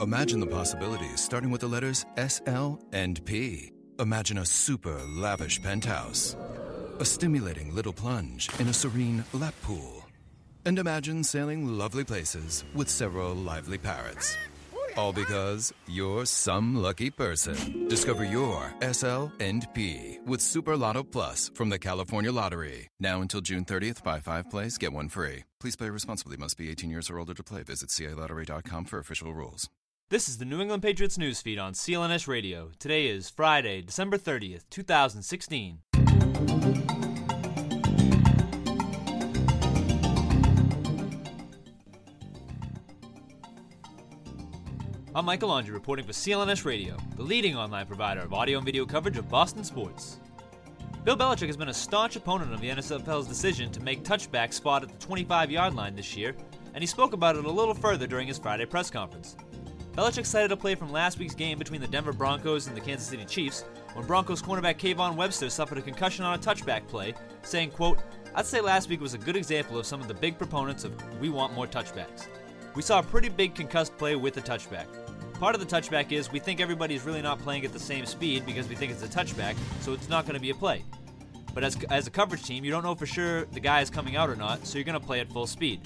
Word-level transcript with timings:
Imagine 0.00 0.38
the 0.38 0.46
possibilities 0.46 1.20
starting 1.20 1.50
with 1.50 1.60
the 1.60 1.66
letters 1.66 2.06
S, 2.16 2.40
L, 2.46 2.78
and 2.92 3.24
P. 3.24 3.72
Imagine 3.98 4.38
a 4.38 4.46
super 4.46 4.96
lavish 5.08 5.60
penthouse. 5.60 6.36
A 7.00 7.04
stimulating 7.04 7.74
little 7.74 7.92
plunge 7.92 8.48
in 8.60 8.68
a 8.68 8.72
serene 8.72 9.24
lap 9.32 9.54
pool. 9.62 10.06
And 10.64 10.78
imagine 10.78 11.24
sailing 11.24 11.66
lovely 11.66 12.04
places 12.04 12.64
with 12.76 12.88
several 12.88 13.34
lively 13.34 13.78
parrots. 13.78 14.36
All 14.96 15.12
because 15.12 15.72
you're 15.88 16.26
some 16.26 16.76
lucky 16.76 17.10
person. 17.10 17.88
Discover 17.88 18.24
your 18.24 18.72
SL 18.92 19.26
and 19.40 19.66
P 19.74 20.20
with 20.26 20.40
Super 20.40 20.76
Lotto 20.76 21.02
Plus 21.02 21.50
from 21.54 21.70
the 21.70 21.78
California 21.78 22.30
Lottery. 22.30 22.88
Now 23.00 23.20
until 23.20 23.40
June 23.40 23.64
30th, 23.64 24.04
buy 24.04 24.20
five 24.20 24.48
plays, 24.48 24.78
get 24.78 24.92
one 24.92 25.08
free. 25.08 25.42
Please 25.58 25.74
play 25.74 25.90
responsibly. 25.90 26.36
Must 26.36 26.56
be 26.56 26.70
18 26.70 26.88
years 26.88 27.10
or 27.10 27.18
older 27.18 27.34
to 27.34 27.42
play. 27.42 27.64
Visit 27.64 27.88
CALottery.com 27.88 28.84
for 28.84 28.98
official 29.00 29.32
rules. 29.34 29.68
This 30.10 30.26
is 30.26 30.38
the 30.38 30.46
New 30.46 30.62
England 30.62 30.82
Patriots 30.82 31.18
newsfeed 31.18 31.62
on 31.62 31.74
CLNS 31.74 32.26
Radio. 32.26 32.70
Today 32.78 33.08
is 33.08 33.28
Friday, 33.28 33.82
December 33.82 34.16
30th, 34.16 34.62
2016. 34.70 35.80
I'm 45.14 45.26
Michael 45.26 45.50
Laundry 45.50 45.74
reporting 45.74 46.06
for 46.06 46.12
CLNS 46.12 46.64
Radio, 46.64 46.96
the 47.16 47.22
leading 47.22 47.54
online 47.54 47.84
provider 47.84 48.22
of 48.22 48.32
audio 48.32 48.56
and 48.56 48.64
video 48.64 48.86
coverage 48.86 49.18
of 49.18 49.28
Boston 49.28 49.62
sports. 49.62 50.20
Bill 51.04 51.18
Belichick 51.18 51.48
has 51.48 51.56
been 51.58 51.68
a 51.68 51.74
staunch 51.74 52.16
opponent 52.16 52.54
of 52.54 52.62
the 52.62 52.70
NFL's 52.70 53.28
decision 53.28 53.70
to 53.72 53.80
make 53.80 54.04
touchback 54.04 54.54
spot 54.54 54.82
at 54.82 54.88
the 54.88 55.06
25 55.06 55.50
yard 55.50 55.74
line 55.74 55.94
this 55.94 56.16
year, 56.16 56.34
and 56.72 56.82
he 56.82 56.86
spoke 56.86 57.12
about 57.12 57.36
it 57.36 57.44
a 57.44 57.50
little 57.50 57.74
further 57.74 58.06
during 58.06 58.26
his 58.26 58.38
Friday 58.38 58.64
press 58.64 58.90
conference. 58.90 59.36
Belichick 59.98 60.26
cited 60.26 60.52
a 60.52 60.56
play 60.56 60.76
from 60.76 60.92
last 60.92 61.18
week's 61.18 61.34
game 61.34 61.58
between 61.58 61.80
the 61.80 61.88
Denver 61.88 62.12
Broncos 62.12 62.68
and 62.68 62.76
the 62.76 62.80
Kansas 62.80 63.08
City 63.08 63.24
Chiefs 63.24 63.64
when 63.94 64.06
Broncos 64.06 64.40
cornerback 64.40 64.78
Kayvon 64.78 65.16
Webster 65.16 65.50
suffered 65.50 65.76
a 65.76 65.82
concussion 65.82 66.24
on 66.24 66.36
a 66.36 66.38
touchback 66.38 66.86
play, 66.86 67.14
saying, 67.42 67.72
quote, 67.72 67.98
I'd 68.32 68.46
say 68.46 68.60
last 68.60 68.88
week 68.88 69.00
was 69.00 69.14
a 69.14 69.18
good 69.18 69.34
example 69.34 69.76
of 69.76 69.86
some 69.86 70.00
of 70.00 70.06
the 70.06 70.14
big 70.14 70.38
proponents 70.38 70.84
of 70.84 70.92
we 71.20 71.30
want 71.30 71.52
more 71.52 71.66
touchbacks. 71.66 72.28
We 72.76 72.82
saw 72.82 73.00
a 73.00 73.02
pretty 73.02 73.28
big 73.28 73.56
concussed 73.56 73.98
play 73.98 74.14
with 74.14 74.36
a 74.36 74.40
touchback. 74.40 74.86
Part 75.34 75.56
of 75.56 75.60
the 75.60 75.66
touchback 75.66 76.12
is 76.12 76.30
we 76.30 76.38
think 76.38 76.60
everybody's 76.60 77.02
really 77.02 77.20
not 77.20 77.40
playing 77.40 77.64
at 77.64 77.72
the 77.72 77.80
same 77.80 78.06
speed 78.06 78.46
because 78.46 78.68
we 78.68 78.76
think 78.76 78.92
it's 78.92 79.02
a 79.02 79.08
touchback, 79.08 79.56
so 79.80 79.94
it's 79.94 80.08
not 80.08 80.26
going 80.26 80.34
to 80.34 80.40
be 80.40 80.50
a 80.50 80.54
play. 80.54 80.84
But 81.54 81.64
as, 81.64 81.76
as 81.90 82.06
a 82.06 82.10
coverage 82.12 82.44
team, 82.44 82.64
you 82.64 82.70
don't 82.70 82.84
know 82.84 82.94
for 82.94 83.06
sure 83.06 83.46
the 83.46 83.58
guy 83.58 83.80
is 83.80 83.90
coming 83.90 84.14
out 84.14 84.30
or 84.30 84.36
not, 84.36 84.64
so 84.64 84.78
you're 84.78 84.84
going 84.84 85.00
to 85.00 85.04
play 85.04 85.18
at 85.18 85.28
full 85.32 85.48
speed. 85.48 85.80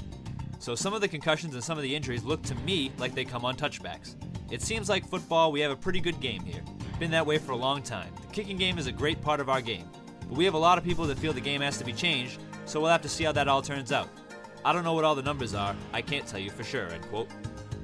So 0.63 0.77
some 0.77 0.95
of 0.95 1.01
the 1.01 1.09
concussions 1.09 1.55
and 1.55 1.65
some 1.65 1.77
of 1.77 1.83
the 1.83 1.93
injuries 1.93 2.23
look 2.23 2.41
to 2.43 2.55
me 2.55 2.93
like 2.97 3.17
they 3.17 3.25
come 3.25 3.45
on 3.45 3.57
touchbacks. 3.57 4.15
It 4.53 4.63
seems 4.63 4.89
like 4.89 5.05
football, 5.05 5.51
we 5.51 5.59
have 5.59 5.73
a 5.73 5.77
pretty 5.77 5.99
good 5.99 6.21
game 6.21 6.45
here. 6.45 6.63
Been 7.01 7.11
that 7.11 7.27
way 7.27 7.39
for 7.39 7.51
a 7.51 7.57
long 7.57 7.83
time. 7.83 8.13
The 8.21 8.29
kicking 8.29 8.57
game 8.57 8.79
is 8.79 8.87
a 8.87 8.93
great 8.93 9.21
part 9.21 9.41
of 9.41 9.49
our 9.49 9.61
game. 9.61 9.91
But 10.29 10.39
we 10.39 10.45
have 10.45 10.55
a 10.55 10.59
lot 10.59 10.79
of 10.79 10.85
people 10.85 11.05
that 11.07 11.19
feel 11.19 11.33
the 11.33 11.41
game 11.41 11.63
has 11.63 11.79
to 11.79 11.85
be 11.85 11.93
changed, 11.93 12.39
so 12.65 12.79
we'll 12.79 12.93
have 12.93 13.03
to 13.03 13.09
see 13.09 13.25
how 13.25 13.33
that 13.33 13.49
all 13.49 13.61
turns 13.61 13.91
out. 13.91 14.09
I 14.65 14.73
don't 14.73 14.85
know 14.85 14.93
what 14.93 15.03
all 15.03 15.17
the 15.17 15.23
numbers 15.23 15.53
are, 15.53 15.75
I 15.93 16.01
can't 16.01 16.29
tell 16.29 16.39
you 16.39 16.51
for 16.51 16.63
sure, 16.63 16.87
end 16.91 17.09
quote. 17.09 17.29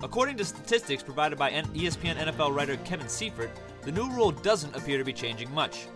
According 0.00 0.36
to 0.36 0.44
statistics 0.44 1.02
provided 1.02 1.36
by 1.36 1.50
ESPN 1.50 2.14
NFL 2.14 2.54
writer 2.54 2.76
Kevin 2.84 3.08
Seifert, 3.08 3.50
the 3.82 3.90
new 3.90 4.08
rule 4.10 4.30
doesn't 4.30 4.76
appear 4.76 4.98
to 4.98 5.04
be 5.04 5.12
changing 5.12 5.52
much. 5.52 5.88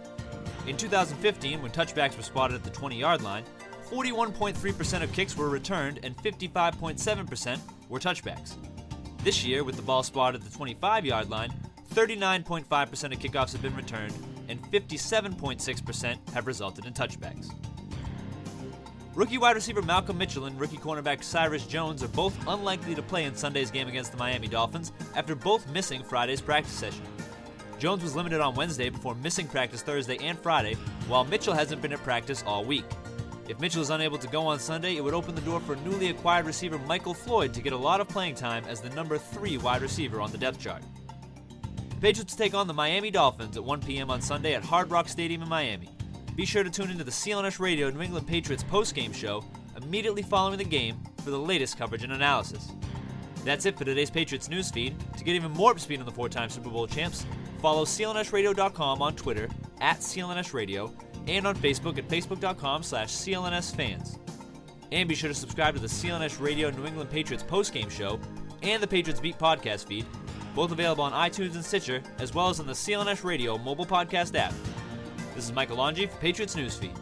In 0.66 0.76
2015, 0.76 1.62
when 1.62 1.70
touchbacks 1.70 2.16
were 2.16 2.24
spotted 2.24 2.56
at 2.56 2.64
the 2.64 2.70
20 2.70 2.98
yard 2.98 3.22
line, 3.22 3.44
41.3% 3.92 5.02
of 5.02 5.12
kicks 5.12 5.36
were 5.36 5.50
returned 5.50 6.00
and 6.02 6.16
55.7% 6.16 7.60
were 7.90 7.98
touchbacks. 7.98 8.56
This 9.22 9.44
year, 9.44 9.64
with 9.64 9.76
the 9.76 9.82
ball 9.82 10.02
spotted 10.02 10.40
at 10.40 10.50
the 10.50 10.56
25 10.56 11.04
yard 11.04 11.28
line, 11.28 11.52
39.5% 11.92 12.64
of 13.12 13.18
kickoffs 13.18 13.52
have 13.52 13.60
been 13.60 13.76
returned 13.76 14.14
and 14.48 14.62
57.6% 14.72 16.30
have 16.30 16.46
resulted 16.46 16.86
in 16.86 16.94
touchbacks. 16.94 17.50
Rookie 19.14 19.36
wide 19.36 19.56
receiver 19.56 19.82
Malcolm 19.82 20.16
Mitchell 20.16 20.46
and 20.46 20.58
rookie 20.58 20.78
cornerback 20.78 21.22
Cyrus 21.22 21.66
Jones 21.66 22.02
are 22.02 22.08
both 22.08 22.34
unlikely 22.48 22.94
to 22.94 23.02
play 23.02 23.24
in 23.24 23.34
Sunday's 23.34 23.70
game 23.70 23.88
against 23.88 24.10
the 24.10 24.16
Miami 24.16 24.48
Dolphins 24.48 24.92
after 25.14 25.34
both 25.34 25.68
missing 25.68 26.02
Friday's 26.02 26.40
practice 26.40 26.72
session. 26.72 27.04
Jones 27.78 28.02
was 28.02 28.16
limited 28.16 28.40
on 28.40 28.54
Wednesday 28.54 28.88
before 28.88 29.14
missing 29.16 29.46
practice 29.46 29.82
Thursday 29.82 30.16
and 30.22 30.38
Friday, 30.38 30.76
while 31.08 31.24
Mitchell 31.24 31.52
hasn't 31.52 31.82
been 31.82 31.92
at 31.92 32.02
practice 32.02 32.42
all 32.46 32.64
week. 32.64 32.86
If 33.52 33.60
Mitchell 33.60 33.82
is 33.82 33.90
unable 33.90 34.16
to 34.16 34.28
go 34.28 34.46
on 34.46 34.58
Sunday, 34.58 34.96
it 34.96 35.04
would 35.04 35.12
open 35.12 35.34
the 35.34 35.42
door 35.42 35.60
for 35.60 35.76
newly 35.76 36.08
acquired 36.08 36.46
receiver 36.46 36.78
Michael 36.78 37.12
Floyd 37.12 37.52
to 37.52 37.60
get 37.60 37.74
a 37.74 37.76
lot 37.76 38.00
of 38.00 38.08
playing 38.08 38.34
time 38.34 38.64
as 38.66 38.80
the 38.80 38.88
number 38.88 39.18
3 39.18 39.58
wide 39.58 39.82
receiver 39.82 40.22
on 40.22 40.32
the 40.32 40.38
depth 40.38 40.58
chart. 40.58 40.82
Patriots 42.00 42.34
take 42.34 42.54
on 42.54 42.66
the 42.66 42.72
Miami 42.72 43.10
Dolphins 43.10 43.58
at 43.58 43.62
1 43.62 43.82
p.m. 43.82 44.10
on 44.10 44.22
Sunday 44.22 44.54
at 44.54 44.64
Hard 44.64 44.90
Rock 44.90 45.06
Stadium 45.06 45.42
in 45.42 45.50
Miami. 45.50 45.90
Be 46.34 46.46
sure 46.46 46.62
to 46.62 46.70
tune 46.70 46.90
into 46.90 47.04
the 47.04 47.10
CLNS 47.10 47.60
Radio 47.60 47.90
New 47.90 48.00
England 48.00 48.26
Patriots 48.26 48.64
postgame 48.64 49.14
show 49.14 49.44
immediately 49.76 50.22
following 50.22 50.56
the 50.56 50.64
game 50.64 50.96
for 51.22 51.28
the 51.28 51.38
latest 51.38 51.76
coverage 51.76 52.04
and 52.04 52.14
analysis. 52.14 52.72
That's 53.44 53.66
it 53.66 53.76
for 53.76 53.84
today's 53.84 54.08
Patriots 54.08 54.48
news 54.48 54.70
feed. 54.70 54.96
To 55.18 55.24
get 55.24 55.34
even 55.34 55.50
more 55.50 55.72
up 55.72 55.80
speed 55.80 56.00
on 56.00 56.06
the 56.06 56.12
four-time 56.12 56.48
Super 56.48 56.70
Bowl 56.70 56.86
champs, 56.86 57.26
follow 57.60 57.84
clnsradio.com 57.84 59.02
on 59.02 59.14
Twitter 59.14 59.50
at 59.82 59.98
clnsradio 59.98 60.90
and 61.26 61.46
on 61.46 61.54
Facebook 61.56 61.98
at 61.98 62.08
facebook.com 62.08 62.82
slash 62.82 63.10
clnsfans. 63.10 64.18
And 64.90 65.08
be 65.08 65.14
sure 65.14 65.28
to 65.28 65.34
subscribe 65.34 65.74
to 65.74 65.80
the 65.80 65.86
CLNS 65.86 66.40
Radio 66.40 66.70
New 66.70 66.86
England 66.86 67.10
Patriots 67.10 67.42
postgame 67.42 67.90
show 67.90 68.20
and 68.62 68.82
the 68.82 68.86
Patriots 68.86 69.20
Beat 69.20 69.38
podcast 69.38 69.86
feed, 69.86 70.06
both 70.54 70.70
available 70.70 71.04
on 71.04 71.12
iTunes 71.12 71.54
and 71.54 71.64
Stitcher, 71.64 72.02
as 72.18 72.34
well 72.34 72.48
as 72.48 72.60
on 72.60 72.66
the 72.66 72.72
CLNS 72.72 73.24
Radio 73.24 73.56
mobile 73.58 73.86
podcast 73.86 74.34
app. 74.34 74.52
This 75.34 75.44
is 75.44 75.52
Michael 75.52 75.78
Longi 75.78 76.10
for 76.10 76.16
Patriots 76.18 76.54
Newsfeed. 76.54 76.96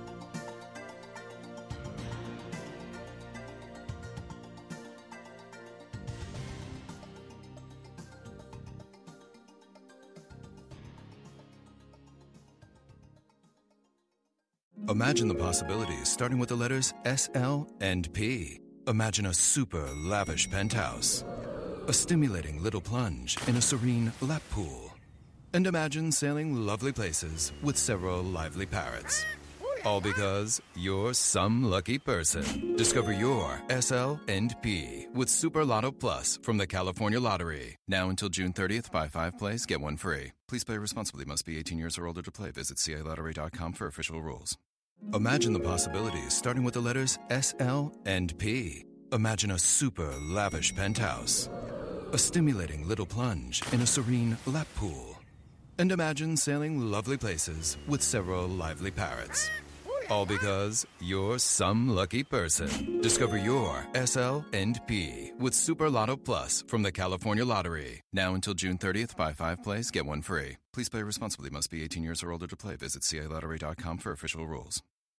Imagine 14.91 15.29
the 15.29 15.37
possibilities 15.37 16.09
starting 16.09 16.41
with 16.41 16.49
the 16.49 16.57
letters 16.57 16.95
S, 17.05 17.31
L, 17.35 17.69
and 17.81 18.13
P. 18.13 18.59
Imagine 18.89 19.27
a 19.27 19.33
super 19.33 19.89
lavish 19.95 20.51
penthouse. 20.51 21.23
A 21.87 21.93
stimulating 21.93 22.61
little 22.61 22.81
plunge 22.81 23.39
in 23.47 23.55
a 23.55 23.61
serene 23.61 24.13
lap 24.21 24.43
pool. 24.51 24.93
And 25.55 25.69
imagine 25.69 26.11
sailing 26.11 26.67
lovely 26.67 26.91
places 26.91 27.53
with 27.63 27.77
several 27.77 28.25
lively 28.25 28.67
parrots. 28.67 29.25
All 29.85 30.01
because 30.01 30.61
you're 30.75 31.15
some 31.15 31.71
lucky 31.71 31.97
person. 31.97 32.75
Discover 32.77 33.13
your 33.13 33.63
SL 33.71 34.15
and 34.27 34.61
P 34.61 35.07
with 35.15 35.29
Super 35.29 35.65
Lotto 35.65 35.93
Plus 35.93 36.41
from 36.43 36.57
the 36.57 36.67
California 36.67 37.21
Lottery. 37.21 37.77
Now 37.87 38.09
until 38.09 38.29
June 38.29 38.53
30th, 38.53 38.91
buy 38.91 39.07
five 39.07 39.39
plays, 39.39 39.67
get 39.67 39.81
one 39.81 39.97
free. 39.97 40.33
Please 40.49 40.65
play 40.65 40.79
responsibly. 40.79 41.25
Must 41.25 41.47
be 41.47 41.59
18 41.59 41.79
years 41.79 41.97
or 41.97 42.09
older 42.09 42.23
to 42.23 42.33
play. 42.33 42.51
Visit 42.51 42.79
CALottery.com 42.79 43.73
for 43.75 43.87
official 43.87 44.21
rules. 44.21 44.59
Imagine 45.15 45.53
the 45.53 45.61
possibilities 45.61 46.35
starting 46.35 46.63
with 46.63 46.75
the 46.75 46.81
letters 46.81 47.19
S, 47.31 47.55
L, 47.59 47.93
and 48.07 48.37
P. 48.39 48.85
Imagine 49.13 49.51
a 49.53 49.59
super 49.59 50.13
lavish 50.21 50.75
penthouse. 50.75 51.49
a 52.13 52.19
stimulating 52.19 52.87
little 52.89 53.07
plunge 53.07 53.63
in 53.73 53.81
a 53.83 53.87
serene 53.87 54.37
lap 54.47 54.67
pool. 54.75 55.17
And 55.79 55.93
imagine 55.93 56.37
sailing 56.37 56.81
lovely 56.91 57.17
places 57.17 57.77
with 57.89 58.03
several 58.03 58.49
lively 58.49 58.91
parrots. 58.91 59.49
All 60.11 60.27
because 60.27 60.85
you're 60.99 61.39
some 61.39 61.89
lucky 61.89 62.25
person. 62.25 63.01
Discover 63.01 63.37
your 63.39 63.87
SL 63.95 64.41
and 64.53 64.81
P 64.89 65.31
with 65.39 65.55
Super 65.55 65.89
Lotto 65.89 66.17
Plus 66.17 66.65
from 66.67 66.83
the 66.83 66.91
California 66.93 67.45
Lottery. 67.45 68.01
Now 68.13 68.35
until 68.35 68.55
June 68.55 68.77
30th, 68.77 69.17
buy 69.17 69.33
five 69.33 69.63
plays, 69.63 69.91
get 69.93 70.05
one 70.07 70.23
free. 70.23 70.57
Please 70.73 70.89
play 70.89 71.03
responsibly. 71.03 71.49
Must 71.51 71.71
be 71.71 71.85
18 71.85 72.03
years 72.03 72.23
or 72.25 72.33
older 72.33 72.49
to 72.49 72.57
play. 72.57 72.75
Visit 72.75 73.03
CALottery.com 73.03 73.99
for 73.99 74.11
official 74.11 74.47
rules. 74.49 74.83